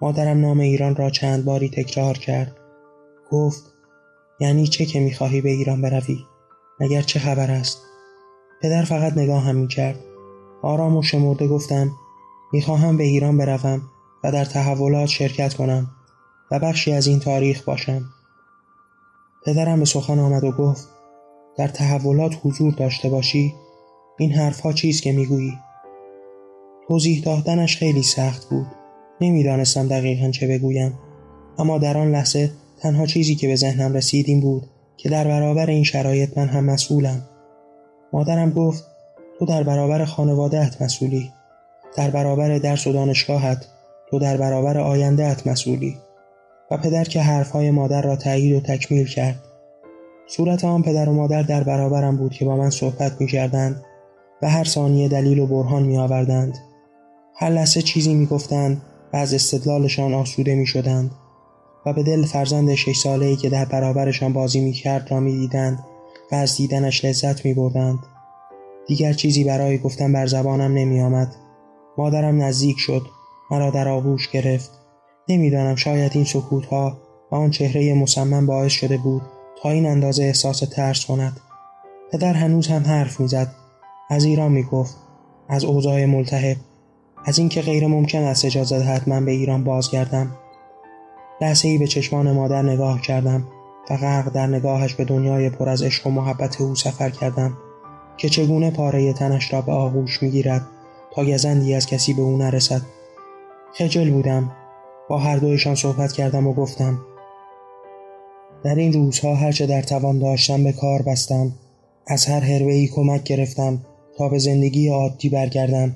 مادرم 0.00 0.40
نام 0.40 0.60
ایران 0.60 0.96
را 0.96 1.10
چند 1.10 1.44
باری 1.44 1.68
تکرار 1.68 2.18
کرد. 2.18 2.56
گفت 3.30 3.64
یعنی 4.40 4.66
چه 4.66 4.86
که 4.86 5.00
می‌خواهی 5.00 5.40
به 5.40 5.50
ایران 5.50 5.82
بروی؟ 5.82 6.18
مگر 6.80 7.02
چه 7.02 7.18
خبر 7.18 7.50
است؟ 7.50 7.78
پدر 8.62 8.84
فقط 8.84 9.18
نگاهم 9.18 9.56
می‌کرد. 9.56 9.98
آرام 10.62 10.96
و 10.96 11.02
شمرده 11.02 11.48
گفتم 11.48 11.90
می‌خواهم 12.52 12.96
به 12.96 13.04
ایران 13.04 13.38
بروم 13.38 13.82
و 14.24 14.32
در 14.32 14.44
تحولات 14.44 15.08
شرکت 15.08 15.54
کنم 15.54 15.90
و 16.50 16.58
بخشی 16.58 16.92
از 16.92 17.06
این 17.06 17.20
تاریخ 17.20 17.62
باشم. 17.62 18.02
پدرم 19.46 19.78
به 19.78 19.84
سخن 19.84 20.18
آمد 20.18 20.44
و 20.44 20.52
گفت 20.52 20.88
در 21.56 21.68
تحولات 21.68 22.36
حضور 22.42 22.72
داشته 22.72 23.08
باشی 23.08 23.54
این 24.18 24.32
حرفها 24.32 24.72
چیست 24.72 25.02
که 25.02 25.12
می‌گویی؟ 25.12 25.58
توضیح 26.88 27.22
دادنش 27.24 27.76
خیلی 27.76 28.02
سخت 28.02 28.48
بود. 28.48 28.66
نمی‌دانستم 29.20 29.88
دقیقا 29.88 30.30
چه 30.30 30.46
بگویم. 30.46 30.98
اما 31.58 31.78
در 31.78 31.98
آن 31.98 32.10
لحظه 32.12 32.50
تنها 32.78 33.06
چیزی 33.06 33.34
که 33.34 33.48
به 33.48 33.56
ذهنم 33.56 33.94
رسید 33.94 34.28
این 34.28 34.40
بود 34.40 34.66
که 34.96 35.08
در 35.08 35.24
برابر 35.24 35.70
این 35.70 35.84
شرایط 35.84 36.38
من 36.38 36.48
هم 36.48 36.64
مسئولم. 36.64 37.22
مادرم 38.12 38.50
گفت 38.50 38.84
تو 39.38 39.46
در 39.46 39.62
برابر 39.62 40.04
خانوادهت 40.04 40.82
مسئولی. 40.82 41.32
در 41.96 42.10
برابر 42.10 42.58
درس 42.58 42.86
و 42.86 42.92
دانشگاهت 42.92 43.66
تو 44.10 44.18
در 44.18 44.36
برابر 44.36 44.78
آیندهت 44.78 45.46
مسئولی. 45.46 45.96
و 46.70 46.76
پدر 46.76 47.04
که 47.04 47.20
حرفهای 47.20 47.70
مادر 47.70 48.02
را 48.02 48.16
تایید 48.16 48.56
و 48.56 48.60
تکمیل 48.60 49.06
کرد. 49.06 49.38
صورت 50.26 50.64
آن 50.64 50.82
پدر 50.82 51.08
و 51.08 51.12
مادر 51.12 51.42
در 51.42 51.64
برابرم 51.64 52.16
بود 52.16 52.32
که 52.32 52.44
با 52.44 52.56
من 52.56 52.70
صحبت 52.70 53.20
می 53.20 53.26
کردند 53.26 53.84
و 54.42 54.50
هر 54.50 54.64
ثانیه 54.64 55.08
دلیل 55.08 55.38
و 55.38 55.46
برهان 55.46 55.82
می 55.82 55.98
آوردند 55.98 56.58
هر 57.34 57.50
لحظه 57.50 57.82
چیزی 57.82 58.14
می 58.14 58.26
گفتند 58.26 58.82
و 59.12 59.16
از 59.16 59.34
استدلالشان 59.34 60.14
آسوده 60.14 60.54
می 60.54 60.66
شدند 60.66 61.10
و 61.86 61.92
به 61.92 62.02
دل 62.02 62.24
فرزند 62.24 62.74
شش 62.74 62.96
ساله 62.96 63.26
ای 63.26 63.36
که 63.36 63.48
در 63.48 63.64
برابرشان 63.64 64.32
بازی 64.32 64.60
می 64.60 64.72
کرد 64.72 65.10
را 65.10 65.20
می 65.20 65.32
دیدند 65.32 65.84
و 66.32 66.34
از 66.34 66.56
دیدنش 66.56 67.04
لذت 67.04 67.44
می 67.44 67.54
بردند. 67.54 67.98
دیگر 68.86 69.12
چیزی 69.12 69.44
برای 69.44 69.78
گفتن 69.78 70.12
بر 70.12 70.26
زبانم 70.26 70.74
نمی 70.74 71.00
آمد. 71.00 71.34
مادرم 71.98 72.42
نزدیک 72.42 72.78
شد 72.78 73.02
مرا 73.50 73.70
در 73.70 73.88
آغوش 73.88 74.28
گرفت 74.28 74.70
نمی‌دانم 75.28 75.76
شاید 75.76 76.12
این 76.14 76.24
سکوت 76.24 76.66
ها 76.66 76.98
و 77.32 77.34
آن 77.34 77.50
چهره 77.50 77.94
مصمم 77.94 78.46
باعث 78.46 78.72
شده 78.72 78.96
بود 78.96 79.22
تا 79.62 79.70
این 79.70 79.86
اندازه 79.86 80.22
احساس 80.22 80.58
ترس 80.58 81.06
کند 81.06 81.40
پدر 82.12 82.34
هنوز 82.34 82.68
هم 82.68 82.82
حرف 82.82 83.20
می‌زد 83.20 83.54
از 84.10 84.24
ایران 84.24 84.52
می‌گفت 84.52 84.96
از 85.48 85.64
اوضاع 85.64 86.04
ملتهب 86.04 86.56
از 87.24 87.38
اینکه 87.38 87.62
غیر 87.62 87.86
ممکن 87.86 88.22
است 88.22 88.44
اجازه 88.44 89.08
من 89.08 89.24
به 89.24 89.32
ایران 89.32 89.64
بازگردم. 89.64 90.36
لحظه 91.40 91.68
ای 91.68 91.78
به 91.78 91.86
چشمان 91.86 92.32
مادر 92.32 92.62
نگاه 92.62 93.00
کردم 93.00 93.46
و 93.90 93.96
غرق 93.96 94.32
در 94.32 94.46
نگاهش 94.46 94.94
به 94.94 95.04
دنیای 95.04 95.50
پر 95.50 95.68
از 95.68 95.82
عشق 95.82 96.06
و 96.06 96.10
محبت 96.10 96.60
او 96.60 96.74
سفر 96.74 97.10
کردم 97.10 97.56
که 98.16 98.28
چگونه 98.28 98.70
پاره 98.70 99.12
تنش 99.12 99.52
را 99.52 99.60
به 99.60 99.72
آغوش 99.72 100.22
می‌گیرد 100.22 100.66
تا 101.14 101.24
گزندی 101.24 101.74
از 101.74 101.86
کسی 101.86 102.14
به 102.14 102.22
او 102.22 102.36
نرسد. 102.36 102.82
خجل 103.74 104.10
بودم. 104.10 104.52
با 105.08 105.18
هر 105.18 105.36
دویشان 105.36 105.74
صحبت 105.74 106.12
کردم 106.12 106.46
و 106.46 106.54
گفتم 106.54 106.98
در 108.64 108.74
این 108.74 108.92
روزها 108.92 109.34
هرچه 109.34 109.66
در 109.66 109.82
توان 109.82 110.18
داشتم 110.18 110.64
به 110.64 110.72
کار 110.72 111.02
بستم. 111.02 111.52
از 112.06 112.26
هر 112.26 112.42
ای 112.44 112.86
کمک 112.86 113.22
گرفتم 113.22 113.78
تا 114.18 114.28
به 114.28 114.38
زندگی 114.38 114.88
عادی 114.88 115.28
برگردم. 115.28 115.94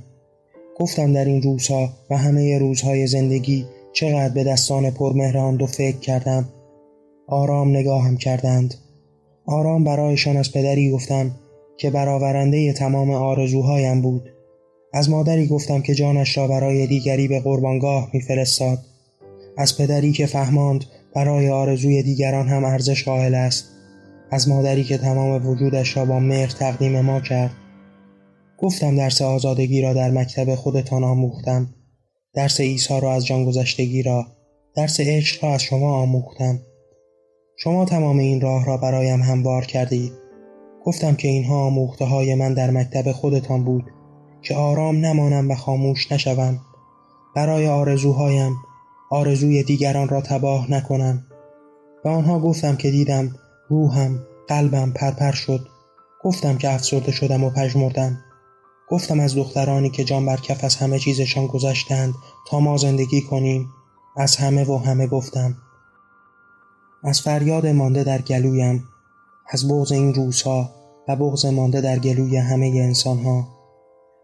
گفتم 0.79 1.13
در 1.13 1.25
این 1.25 1.43
روزها 1.43 1.89
و 2.11 2.17
همه 2.17 2.59
روزهای 2.59 3.07
زندگی 3.07 3.67
چقدر 3.93 4.35
به 4.35 4.45
دستان 4.45 4.91
پرمهران 4.91 5.57
دو 5.57 5.67
فکر 5.67 5.99
کردم. 5.99 6.49
آرام 7.29 7.69
نگاهم 7.69 8.17
کردند. 8.17 8.75
آرام 9.47 9.85
برایشان 9.85 10.37
از 10.37 10.53
پدری 10.53 10.91
گفتم 10.91 11.31
که 11.77 11.91
برآورنده 11.91 12.73
تمام 12.73 13.11
آرزوهایم 13.11 14.03
بود. 14.03 14.31
از 14.93 15.11
مادری 15.11 15.47
گفتم 15.47 15.81
که 15.81 15.95
جانش 15.95 16.39
را 16.39 16.49
برای 16.49 16.87
دیگری 16.87 17.29
به 17.29 17.41
قربانگاه 17.41 18.11
میفرستاد. 18.13 18.79
از 19.57 19.79
پدری 19.79 20.13
که 20.13 20.27
فهماند 20.27 20.85
برای 21.15 21.51
آرزوی 21.51 22.03
دیگران 22.03 22.49
هم 22.49 22.65
ارزش 22.65 23.05
قائل 23.05 23.35
است. 23.35 23.65
از 24.31 24.49
مادری 24.49 24.85
که 24.85 24.99
تمام 24.99 25.47
وجودش 25.47 25.97
را 25.97 26.05
با 26.05 26.19
مهر 26.19 26.51
تقدیم 26.51 27.01
ما 27.01 27.21
کرد. 27.21 27.51
گفتم 28.65 28.97
درس 28.97 29.23
آزادگی 29.23 29.83
را 29.83 29.93
در 29.93 30.11
مکتب 30.11 30.55
خودتان 30.55 31.05
آموختم. 31.05 31.75
درس 32.35 32.61
عیسی 32.61 33.01
را 33.01 33.13
از 33.13 33.27
جان 33.27 33.45
گذشتگی 33.45 34.03
را 34.03 34.27
درس 34.77 35.01
عشق 35.01 35.45
را 35.45 35.55
از 35.55 35.63
شما 35.63 35.97
آموختم. 35.97 36.61
شما 37.57 37.85
تمام 37.85 38.19
این 38.19 38.41
راه 38.41 38.65
را 38.65 38.77
برایم 38.77 39.23
هموار 39.23 39.65
کردید. 39.65 40.13
گفتم 40.85 41.15
که 41.15 41.29
اینها 41.29 41.67
آموخته 41.67 42.05
های 42.05 42.35
من 42.35 42.55
در 42.55 42.71
مکتب 42.71 43.13
خودتان 43.13 43.65
بود 43.65 43.85
که 44.43 44.55
آرام 44.55 44.97
نمانم 44.97 45.51
و 45.51 45.55
خاموش 45.55 46.13
نشوم. 46.13 46.61
برای 47.37 47.69
آرزوهایم 47.69 48.53
آرزوی 49.11 49.63
دیگران 49.63 50.09
را 50.09 50.21
تباه 50.21 50.71
نکنم. 50.71 51.25
و 52.05 52.09
آنها 52.09 52.39
گفتم 52.39 52.77
که 52.77 52.91
دیدم 52.91 53.35
روحم 53.69 54.19
قلبم 54.49 54.93
پرپر 54.93 55.33
شد. 55.33 55.67
گفتم 56.23 56.59
که 56.59 56.75
افسرده 56.75 57.13
شدم 57.13 57.45
و 57.45 57.51
پژمردم. 57.51 58.24
گفتم 58.95 59.21
از 59.21 59.35
دخترانی 59.35 59.91
که 59.91 60.05
جان 60.05 60.27
بر 60.27 60.37
کف 60.37 60.65
از 60.65 60.77
همه 60.77 60.99
چیزشان 60.99 61.47
گذشتند 61.47 62.15
تا 62.49 62.61
ما 62.61 62.77
زندگی 62.77 63.21
کنیم. 63.21 63.69
از 64.17 64.37
همه 64.37 64.65
و 64.65 64.79
همه 64.79 65.07
گفتم. 65.07 65.57
از 67.05 67.21
فریاد 67.21 67.67
مانده 67.67 68.05
در 68.05 68.23
گلویم. 68.23 68.85
از 69.51 69.69
بغز 69.69 69.93
این 69.93 70.15
روزها 70.15 70.71
و 71.09 71.17
بغز 71.17 71.47
مانده 71.47 71.81
در 71.81 71.99
گلوی 71.99 72.37
همه 72.37 72.67
انسانها. 72.67 73.49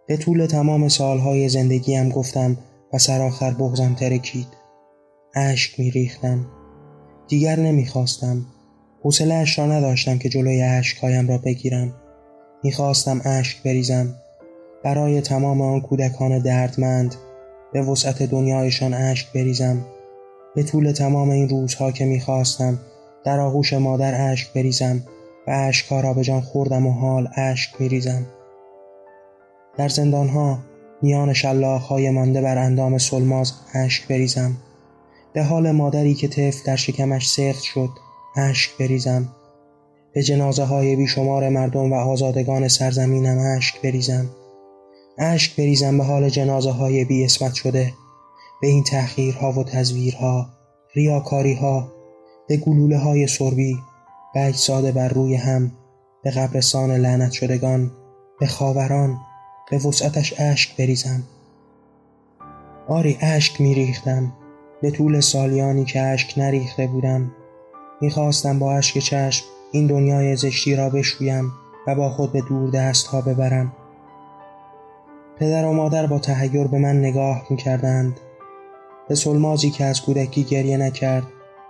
به 0.09 0.17
طول 0.17 0.47
تمام 0.47 0.89
سالهای 0.89 1.49
زندگیم 1.49 2.09
گفتم 2.09 2.57
و 2.93 2.99
سرآخر 2.99 3.51
بغزم 3.51 3.95
ترکید. 3.95 4.49
اشک 5.35 5.81
میریختم. 5.81 6.47
دیگر 7.29 7.57
نمی‌خواستم. 7.57 8.47
حوصلهاش 9.03 9.59
را 9.59 9.67
نداشتم 9.67 10.19
که 10.19 10.29
جلوی 10.29 10.63
اشکهایم 10.63 11.29
را 11.29 11.39
بگیرم. 11.39 11.95
می‌خواستم 12.63 13.21
اشک 13.25 13.63
بریزم. 13.63 14.15
برای 14.85 15.21
تمام 15.21 15.61
آن 15.61 15.81
کودکان 15.81 16.39
دردمند 16.39 17.15
به 17.73 17.83
وسعت 17.83 18.23
دنیایشان 18.23 18.95
اشک 18.95 19.33
بریزم. 19.33 19.85
به 20.55 20.63
طول 20.63 20.93
تمام 20.93 21.31
این 21.31 21.49
روزها 21.49 21.91
که 21.91 22.05
می‌خواستم 22.05 22.79
در 23.25 23.41
آغوش 23.41 23.73
مادر 23.73 24.31
اشک 24.31 24.53
بریزم 24.53 25.03
و 25.47 25.51
اشکها 25.51 26.01
را 26.01 26.15
به 26.15 26.23
جان 26.23 26.41
خوردم 26.41 26.87
و 26.87 26.93
حال 26.93 27.29
اشک 27.37 27.71
میریزم 27.79 28.27
در 29.77 29.89
زندانها 29.89 30.59
میان 31.03 31.35
های 31.89 32.11
مانده 32.11 32.41
بر 32.41 32.59
اندام 32.59 32.99
سلماز 32.99 33.53
اشک 33.75 34.09
بریزم. 34.09 34.57
به 35.33 35.43
حال 35.43 35.71
مادری 35.71 36.15
که 36.15 36.29
طفل 36.29 36.65
در 36.67 36.77
شکمش 36.77 37.29
سخت 37.31 37.63
شد 37.63 37.91
اشک 38.37 38.71
بریزم. 38.79 39.29
به 40.13 40.23
جنازه 40.23 40.65
های 40.65 40.97
بیشمار 40.97 41.49
مردم 41.49 41.93
و 41.93 41.95
آزادگان 41.95 42.69
سرزمینم 42.69 43.39
اشک 43.57 43.83
بریزم. 43.83 44.27
اشک 45.21 45.57
بریزم 45.57 45.99
به 45.99 46.05
حال 46.05 46.29
جنازه 46.29 46.71
های 46.71 47.05
بی 47.05 47.25
اسمت 47.25 47.55
شده. 47.55 47.95
به 48.61 48.69
این 48.69 48.85
تأخیرها 48.85 49.53
و 49.53 49.65
تزویرها 49.65 50.47
ریاکاریها 50.95 51.93
به 52.49 52.57
گلوله 52.57 52.99
های 52.99 53.27
سربی 53.27 53.79
به 54.35 54.47
اجساد 54.47 54.95
بر 54.95 55.09
روی 55.09 55.35
هم 55.35 55.73
به 56.23 56.31
قبرستان 56.31 56.91
لعنت 56.91 57.33
شدگان 57.33 57.91
به 58.41 58.47
خاوران 58.47 59.19
به 59.71 59.79
وسعتش 59.79 60.35
اشک 60.39 60.77
بریزم. 60.77 61.23
آری 62.89 63.19
اشک 63.21 63.61
میریختم. 63.61 64.33
به 64.83 64.91
طول 64.91 65.21
سالیانی 65.21 65.85
که 65.85 66.01
اشک 66.01 66.39
نریخته 66.39 66.87
بودم 66.87 67.33
می‌خواستم 68.01 68.59
با 68.59 68.73
اشک 68.73 68.99
چشم 68.99 69.45
این 69.73 69.87
دنیای 69.87 70.37
زشتی 70.37 70.77
را 70.77 70.91
بشویم 70.91 71.53
و 71.87 71.95
با 71.95 72.11
خود 72.11 72.33
به 72.33 72.41
دور 72.41 72.71
دست 72.71 73.07
ها 73.07 73.21
ببرم. 73.21 73.73
پدر 75.41 75.65
و 75.65 75.73
مادر 75.73 76.07
با 76.07 76.19
تهیور 76.19 76.67
به 76.67 76.79
من 76.79 76.99
نگاه 76.99 77.47
می‌کردند. 77.51 78.13
به 79.09 79.15
سلمازی 79.15 79.71
که 79.71 79.85
از 79.85 80.03
کودکی 80.03 80.45
گریه 80.45 80.77
نکرد 80.77 81.23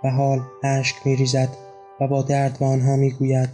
و 0.03 0.09
حال 0.09 0.39
اشک 0.63 0.95
میریزد 1.05 1.49
و 2.01 2.07
با 2.07 2.21
درد 2.21 2.57
به 2.59 2.65
آنها 2.65 2.95
می‌گوید 2.95 3.49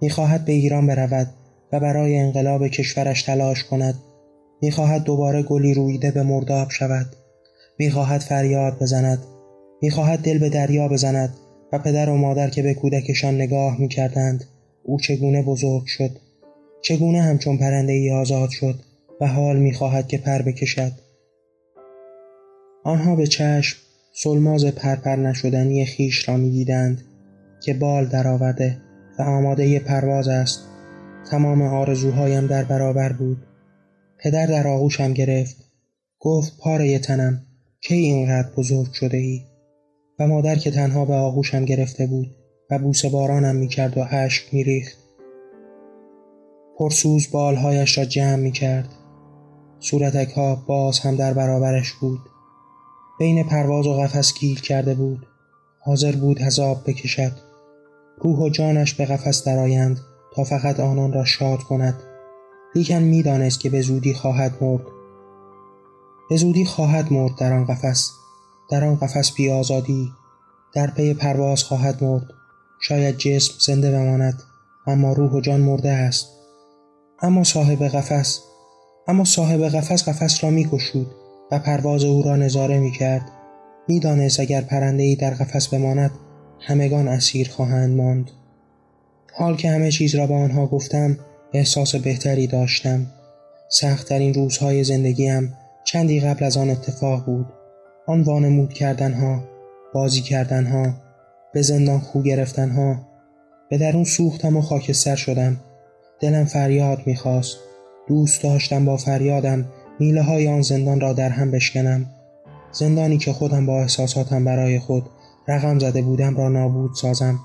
می‌خواهد 0.00 0.44
به 0.44 0.52
ایران 0.52 0.86
برود 0.86 1.26
و 1.72 1.80
برای 1.80 2.18
انقلاب 2.18 2.68
کشورش 2.68 3.22
تلاش 3.22 3.64
کند. 3.64 3.94
می‌خواهد 4.62 5.04
دوباره 5.04 5.42
گلی 5.42 5.74
رویده 5.74 6.10
به 6.10 6.22
مرداب 6.22 6.70
شود. 6.70 7.06
می‌خواهد 7.78 8.20
فریاد 8.20 8.78
بزند. 8.78 9.18
می‌خواهد 9.82 10.18
دل 10.18 10.38
به 10.38 10.48
دریا 10.48 10.88
بزند 10.88 11.34
و 11.72 11.78
پدر 11.78 12.10
و 12.10 12.16
مادر 12.16 12.50
که 12.50 12.62
به 12.62 12.74
کودکشان 12.74 13.34
نگاه 13.34 13.80
می‌کردند 13.80 14.44
او 14.82 15.00
چگونه 15.00 15.42
بزرگ 15.42 15.86
شد؟ 15.86 16.10
چگونه 16.82 17.22
همچون 17.22 17.58
پرنده 17.58 17.92
ای 17.92 18.10
آزاد 18.10 18.50
شد؟ 18.50 18.74
و 19.22 19.26
حال 19.26 19.56
می‌خواهد 19.56 20.08
که 20.08 20.18
پر 20.18 20.42
بکشد. 20.42 20.92
آنها 22.84 23.16
به 23.16 23.26
چشم 23.26 23.78
سلماز 24.14 24.64
پرپر 24.64 25.16
نشدنی 25.16 25.84
خیش 25.84 26.28
را 26.28 26.36
می‌دیدند 26.36 27.02
که 27.64 27.74
بال 27.74 28.06
درآورده 28.06 28.78
و 29.18 29.22
آماده 29.22 29.78
پرواز 29.78 30.28
است. 30.28 30.60
تمام 31.30 31.62
آرزوهایم 31.62 32.46
در 32.46 32.64
برابر 32.64 33.12
بود. 33.12 33.46
پدر 34.18 34.46
در 34.46 34.68
آغوشم 34.68 35.12
گرفت. 35.12 35.56
گفت 36.18 36.58
پاره 36.58 36.98
تنم 36.98 37.42
کی 37.80 37.94
اینقدر 37.94 38.48
بزرگ 38.56 38.92
شده 38.92 39.16
ای؟ 39.16 39.42
و 40.18 40.26
مادر 40.26 40.56
که 40.56 40.70
تنها 40.70 41.04
به 41.04 41.14
آغوشم 41.14 41.64
گرفته 41.64 42.06
بود 42.06 42.36
و 42.70 42.78
بوسه 42.78 43.08
بارانم 43.08 43.56
می‌کرد 43.56 43.98
و 43.98 44.06
اشک 44.10 44.54
میریخت. 44.54 44.98
پرسوز 46.78 47.30
بالهایش 47.30 47.98
را 47.98 48.04
جمع 48.04 48.36
می‌کرد. 48.36 48.88
صورتک 49.82 50.32
ها 50.32 50.54
باز 50.54 50.98
هم 50.98 51.16
در 51.16 51.32
برابرش 51.32 51.92
بود. 51.92 52.20
بین 53.18 53.44
پرواز 53.44 53.86
و 53.86 53.94
قفس 53.94 54.34
گیر 54.38 54.60
کرده 54.60 54.94
بود. 54.94 55.26
حاضر 55.80 56.12
بود 56.12 56.40
هزاب 56.40 56.82
بکشد. 56.86 57.32
روح 58.18 58.38
و 58.38 58.48
جانش 58.48 58.94
به 58.94 59.04
قفس 59.04 59.44
درآیند 59.44 60.00
تا 60.34 60.44
فقط 60.44 60.80
آنان 60.80 61.12
را 61.12 61.24
شاد 61.24 61.58
کند. 61.58 62.02
لیکن 62.74 62.98
می‌دانست 62.98 63.60
که 63.60 63.70
به 63.70 63.80
زودی 63.80 64.14
خواهد 64.14 64.64
مرد. 64.64 64.86
به 66.30 66.36
زودی 66.36 66.64
خواهد 66.64 67.12
مرد 67.12 67.36
در 67.38 67.52
آن 67.52 67.64
قفس. 67.64 68.10
در 68.70 68.84
آن 68.84 68.96
قفس 68.96 69.32
بی 69.32 69.50
آزادی. 69.50 70.12
در 70.74 70.90
پی 70.90 71.14
پرواز 71.14 71.64
خواهد 71.64 72.04
مرد. 72.04 72.26
شاید 72.80 73.16
جسم 73.16 73.54
زنده 73.60 73.90
بماند 73.90 74.42
اما 74.86 75.12
روح 75.12 75.32
و 75.32 75.40
جان 75.40 75.60
مرده 75.60 75.90
است. 75.90 76.26
اما 77.22 77.44
صاحب 77.44 77.82
قفس 77.82 78.40
اما 79.08 79.24
صاحب 79.24 79.62
قفس 79.62 80.08
قفس 80.08 80.44
را 80.44 80.50
میگشود 80.50 81.06
و 81.52 81.58
پرواز 81.58 82.04
او 82.04 82.22
را 82.22 82.36
نظاره 82.36 82.78
می‌کرد. 82.78 83.22
می‌دانست 83.88 84.40
اگر 84.40 84.60
پرنده 84.60 85.02
ای 85.02 85.16
در 85.16 85.30
قفس 85.30 85.68
بماند 85.68 86.10
همگان 86.60 87.08
اسیر 87.08 87.48
خواهند 87.48 87.96
ماند. 87.96 88.30
حال 89.34 89.56
که 89.56 89.70
همه 89.70 89.90
چیز 89.90 90.14
را 90.14 90.26
به 90.26 90.34
آنها 90.34 90.66
گفتم 90.66 91.18
احساس 91.52 91.94
بهتری 91.94 92.46
داشتم. 92.46 93.06
سختترین 93.68 94.34
روزهای 94.34 94.84
زندگیم 94.84 95.54
چندی 95.84 96.20
قبل 96.20 96.44
از 96.44 96.56
آن 96.56 96.70
اتفاق 96.70 97.24
بود. 97.24 97.46
آن 98.06 98.22
وانمود 98.22 98.72
کردنها 98.72 99.44
بازی 99.94 100.20
کردنها 100.20 100.94
به 101.52 101.62
زندان 101.62 101.98
خو 101.98 102.22
گرفتنها. 102.22 102.96
به 103.70 103.78
درون 103.78 104.04
سوختم 104.04 104.56
و 104.56 104.60
خاکستر 104.62 105.16
شدم. 105.16 105.60
دلم 106.20 106.44
فریاد 106.44 107.02
می‌خواست. 107.06 107.56
دوست 108.08 108.42
داشتم 108.42 108.84
با 108.84 108.96
فریادم 108.96 109.66
میله 109.98 110.22
های 110.22 110.48
آن 110.48 110.62
زندان 110.62 111.00
را 111.00 111.12
در 111.12 111.28
هم 111.28 111.50
بشکنم. 111.50 112.06
زندانی 112.72 113.18
که 113.18 113.32
خودم 113.32 113.66
با 113.66 113.80
احساساتم 113.80 114.44
برای 114.44 114.78
خود 114.78 115.10
رقم 115.48 115.78
زده 115.78 116.02
بودم 116.02 116.36
را 116.36 116.48
نابود 116.48 116.94
سازم. 116.94 117.40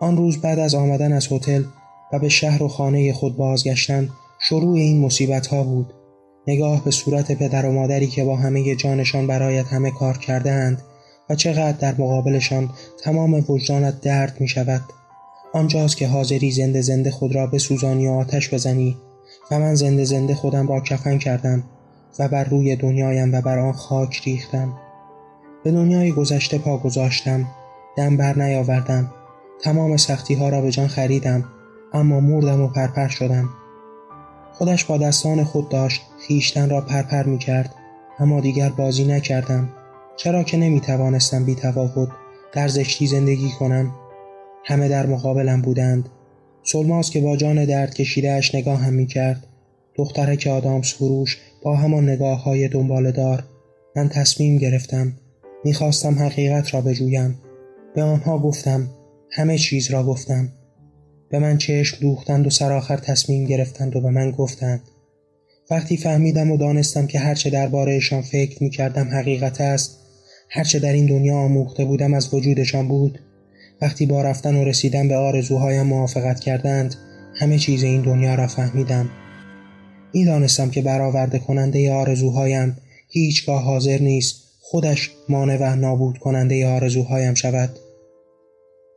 آن 0.00 0.16
روز 0.16 0.40
بعد 0.40 0.58
از 0.58 0.74
آمدن 0.74 1.12
از 1.12 1.32
هتل 1.32 1.62
و 2.12 2.18
به 2.18 2.28
شهر 2.28 2.62
و 2.62 2.68
خانه 2.68 3.12
خود 3.12 3.36
بازگشتن 3.36 4.08
شروع 4.38 4.76
این 4.76 5.00
مصیبت 5.00 5.46
ها 5.46 5.62
بود. 5.62 5.94
نگاه 6.46 6.84
به 6.84 6.90
صورت 6.90 7.32
پدر 7.32 7.66
و 7.66 7.72
مادری 7.72 8.06
که 8.06 8.24
با 8.24 8.36
همه 8.36 8.74
جانشان 8.74 9.26
برایت 9.26 9.66
همه 9.66 9.90
کار 9.90 10.18
کرده 10.18 10.52
اند 10.52 10.82
و 11.30 11.34
چقدر 11.34 11.78
در 11.78 11.92
مقابلشان 11.92 12.70
تمام 13.04 13.44
وجدانت 13.48 14.00
درد 14.00 14.40
می 14.40 14.48
شود 14.48 14.82
آنجاست 15.52 15.96
که 15.96 16.08
حاضری 16.08 16.50
زنده 16.50 16.80
زنده 16.80 17.10
خود 17.10 17.34
را 17.34 17.46
بسوزانی 17.46 18.08
و 18.08 18.10
آتش 18.10 18.54
بزنی. 18.54 18.96
و 19.50 19.58
من 19.58 19.74
زنده 19.74 20.04
زنده 20.04 20.34
خودم 20.34 20.68
را 20.68 20.80
کفن 20.80 21.18
کردم 21.18 21.62
و 22.18 22.28
بر 22.28 22.44
روی 22.44 22.76
دنیایم 22.76 23.34
و 23.34 23.40
بر 23.40 23.58
آن 23.58 23.72
خاک 23.72 24.20
ریختم. 24.24 24.72
به 25.64 25.70
دنیای 25.70 26.12
گذشته 26.12 26.58
پا 26.58 26.78
گذاشتم 26.78 27.46
دم 27.96 28.16
بر 28.16 28.38
نیاوردم 28.38 29.10
تمام 29.62 29.96
سختی 29.96 30.34
ها 30.34 30.48
را 30.48 30.60
به 30.60 30.70
جان 30.70 30.86
خریدم 30.86 31.44
اما 31.92 32.20
مردم 32.20 32.60
و 32.60 32.68
پرپر 32.68 33.08
شدم. 33.08 33.48
خودش 34.52 34.84
با 34.84 34.98
دستان 34.98 35.44
خود 35.44 35.68
داشت 35.68 36.02
خیشتن 36.20 36.70
را 36.70 36.80
پرپر 36.80 37.22
می 37.22 37.38
کرد 37.38 37.74
اما 38.18 38.40
دیگر 38.40 38.68
بازی 38.68 39.04
نکردم. 39.04 39.68
چرا 40.16 40.42
که 40.42 40.56
نمی 40.56 40.80
توانستم 40.80 41.44
بی 41.44 41.54
تفاوت 41.54 42.08
در 42.52 42.68
زشتی 42.68 43.06
زندگی 43.06 43.50
کنم؟ 43.58 43.92
همه 44.64 44.88
در 44.88 45.06
مقابلم 45.06 45.62
بودند. 45.62 46.08
سلماس 46.62 47.10
که 47.10 47.20
با 47.20 47.36
جان 47.36 47.64
درد 47.64 47.94
کشیدهش 47.94 48.54
نگاه 48.54 48.78
هم 48.78 48.92
می 48.92 49.06
کرد 49.06 49.46
دخترک 49.94 50.46
آدامس 50.46 50.94
فروش 50.94 51.38
با 51.62 51.76
همان 51.76 52.08
نگاه 52.08 52.42
های 52.42 52.68
دنبال 52.68 53.10
دار 53.10 53.44
من 53.96 54.08
تصمیم 54.08 54.58
گرفتم 54.58 55.12
می‌خواستم 55.64 56.18
حقیقت 56.18 56.74
را 56.74 56.80
بجویم. 56.80 57.38
به 57.94 58.02
آنها 58.02 58.38
گفتم 58.38 58.88
همه 59.30 59.58
چیز 59.58 59.90
را 59.90 60.04
گفتم. 60.04 60.48
به 61.30 61.38
من 61.38 61.58
چشم 61.58 61.96
دوختند 62.00 62.46
و 62.46 62.50
سرآخر 62.50 62.96
تصمیم 62.96 63.46
گرفتند 63.46 63.96
و 63.96 64.00
به 64.00 64.10
من 64.10 64.30
گفتند. 64.30 64.80
وقتی 65.70 65.96
فهمیدم 65.96 66.50
و 66.50 66.56
دانستم 66.56 67.06
که 67.06 67.18
هرچه 67.18 67.50
دربارهشان 67.50 68.22
فکر 68.22 68.62
می‌کردم 68.62 69.08
حقیقت 69.08 69.60
است 69.60 70.00
هرچه 70.50 70.78
در 70.78 70.92
این 70.92 71.06
دنیا 71.06 71.36
آموخته 71.36 71.84
بودم 71.84 72.14
از 72.14 72.34
وجودشان 72.34 72.88
بود 72.88 73.18
وقتی 73.82 74.06
با 74.06 74.22
رفتن 74.22 74.56
و 74.56 74.64
رسیدن 74.64 75.08
به 75.08 75.16
آرزوهایم 75.16 75.86
موافقت 75.86 76.40
کردند 76.40 76.94
همه 77.34 77.58
چیز 77.58 77.82
این 77.82 78.02
دنیا 78.02 78.34
را 78.34 78.46
فهمیدم. 78.46 79.10
می‌دانستم 80.14 80.70
که 80.70 80.82
برآورده 80.82 81.38
کننده 81.38 81.92
آرزوهایم 81.92 82.76
هیچگاه 83.08 83.62
حاضر 83.62 83.98
نیست 83.98 84.50
خودش 84.60 85.10
مانع 85.28 85.56
و 85.60 85.76
نابود 85.76 86.18
کننده 86.18 86.68
آرزوهایم 86.68 87.34
شود. 87.34 87.78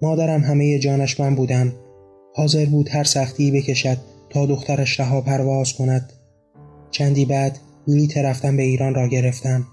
مادرم 0.02 0.42
همه 0.42 0.80
جانش 0.80 1.20
من 1.20 1.36
بودم. 1.36 1.74
حاضر 2.36 2.66
بود 2.66 2.90
هر 2.90 3.04
سختی 3.04 3.52
بکشد 3.52 3.98
تا 4.30 4.46
دخترش 4.46 5.00
رها 5.00 5.22
پرواز 5.22 5.74
کند. 5.74 6.14
چندی 6.92 7.26
بعد 7.26 7.60
بلیت 7.88 8.18
رفتن 8.18 8.58
به 8.58 8.64
ایران 8.64 8.96
را 8.96 9.08
گرفتم. 9.08 9.68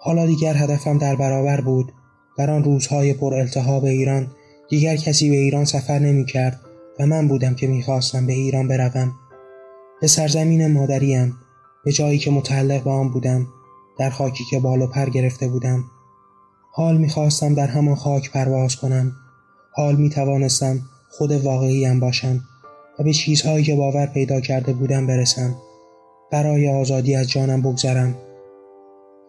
حالا 0.00 0.26
دیگر 0.26 0.54
هدفم 0.56 0.98
در 0.98 1.16
برابر 1.16 1.60
بود. 1.60 1.92
در 2.38 2.50
آن 2.50 2.64
روزهای 2.64 3.12
پر 3.12 3.34
التهاب 3.34 3.84
ایران 3.84 4.30
دیگر 4.68 4.96
کسی 4.96 5.30
به 5.30 5.36
ایران 5.36 5.64
سفر 5.64 5.98
نمی 5.98 6.24
کرد 6.24 6.60
و 7.00 7.06
من 7.06 7.28
بودم 7.28 7.54
که 7.54 7.66
می‌خواستم 7.66 8.26
به 8.26 8.32
ایران 8.32 8.68
بروم. 8.68 9.12
به 10.00 10.06
سرزمین 10.06 10.72
مادریم 10.72 11.36
به 11.84 11.92
جایی 11.92 12.18
که 12.18 12.30
متعلق 12.30 12.84
به 12.84 12.90
آن 12.90 13.10
بودم 13.10 13.46
در 13.98 14.10
خاکی 14.10 14.44
که 14.50 14.58
بال 14.58 14.82
و 14.82 14.86
پر 14.86 15.10
گرفته 15.10 15.48
بودم. 15.48 15.84
حال 16.72 16.96
می‌خواستم 16.96 17.54
در 17.54 17.66
همان 17.66 17.94
خاک 17.94 18.32
پرواز 18.32 18.76
کنم. 18.76 19.12
حال 19.72 19.96
می 19.96 20.10
توانستم 20.10 20.80
خود 21.10 21.32
واقعیم 21.32 22.00
باشم 22.00 22.40
و 22.98 23.02
به 23.04 23.12
چیزهایی 23.12 23.64
که 23.64 23.74
باور 23.74 24.06
پیدا 24.06 24.40
کرده 24.40 24.72
بودم 24.72 25.06
برسم. 25.06 25.56
برای 26.32 26.68
آزادی 26.68 27.14
از 27.14 27.28
جانم 27.28 27.62
بگذرم. 27.62 28.14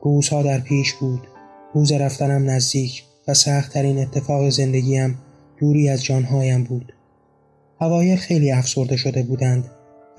روزها 0.03 0.43
در 0.43 0.59
پیش 0.59 0.93
بود. 0.93 1.27
روز 1.75 1.91
رفتنم 1.91 2.49
نزدیک 2.49 3.03
و 3.27 3.33
سختترین 3.33 3.99
اتفاق 3.99 4.49
زندگیم 4.49 5.17
دوری 5.59 5.89
از 5.89 6.03
جانهایم 6.03 6.63
بود. 6.63 6.93
اوایل 7.81 8.17
خیلی 8.17 8.51
افسرده 8.51 8.97
شده 8.97 9.23
بودند 9.23 9.65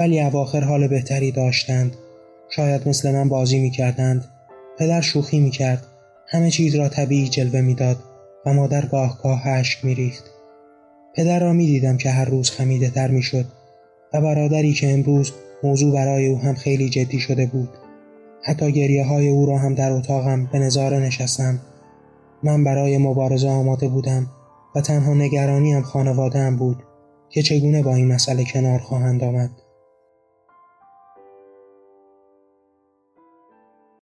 ولی 0.00 0.20
اواخر 0.20 0.60
حال 0.60 0.88
بهتری 0.88 1.32
داشتند. 1.32 1.96
شاید 2.50 2.88
مثل 2.88 3.12
من 3.12 3.28
بازی 3.28 3.58
می 3.58 3.70
کردند 3.70 4.24
پدر 4.78 5.00
شوخی 5.00 5.40
می 5.40 5.50
کرد 5.50 5.86
همه 6.28 6.50
چیز 6.50 6.74
را 6.74 6.88
طبیعی 6.88 7.28
جلوه 7.28 7.60
می‌داد 7.60 7.98
و 8.46 8.52
مادر 8.52 8.88
اشک 9.44 9.84
می 9.84 9.94
ریخت. 9.94 10.24
پدر 11.14 11.40
را 11.40 11.52
می 11.52 11.66
دیدم 11.66 11.96
که 11.96 12.10
هر 12.10 12.24
روز 12.24 12.50
خمیده 12.50 12.90
تر 12.90 13.08
می 13.08 13.22
شد 13.22 13.44
و 14.14 14.20
برادری 14.20 14.72
که 14.72 14.92
امروز 14.92 15.32
موضوع 15.62 15.94
برای 15.94 16.26
او 16.26 16.38
هم 16.38 16.54
خیلی 16.54 16.88
جدی 16.88 17.20
شده 17.20 17.46
بود. 17.46 17.85
حتی 18.42 18.72
گریه 18.72 19.04
های 19.04 19.28
او 19.28 19.46
را 19.46 19.58
هم 19.58 19.74
در 19.74 19.92
اتاقم 19.92 20.46
به 20.52 20.58
نظاره 20.58 20.98
نشستم. 20.98 21.60
من 22.42 22.64
برای 22.64 22.98
مبارزه 22.98 23.48
آماده 23.48 23.88
بودم 23.88 24.30
و 24.74 24.80
تنها 24.80 25.14
نگرانی 25.14 25.72
هم 25.72 25.82
خانواده 25.82 26.38
هم 26.38 26.56
بود 26.56 26.82
که 27.30 27.42
چگونه 27.42 27.82
با 27.82 27.94
این 27.94 28.12
مسئله 28.12 28.44
کنار 28.44 28.78
خواهند 28.78 29.24
آمد. 29.24 29.50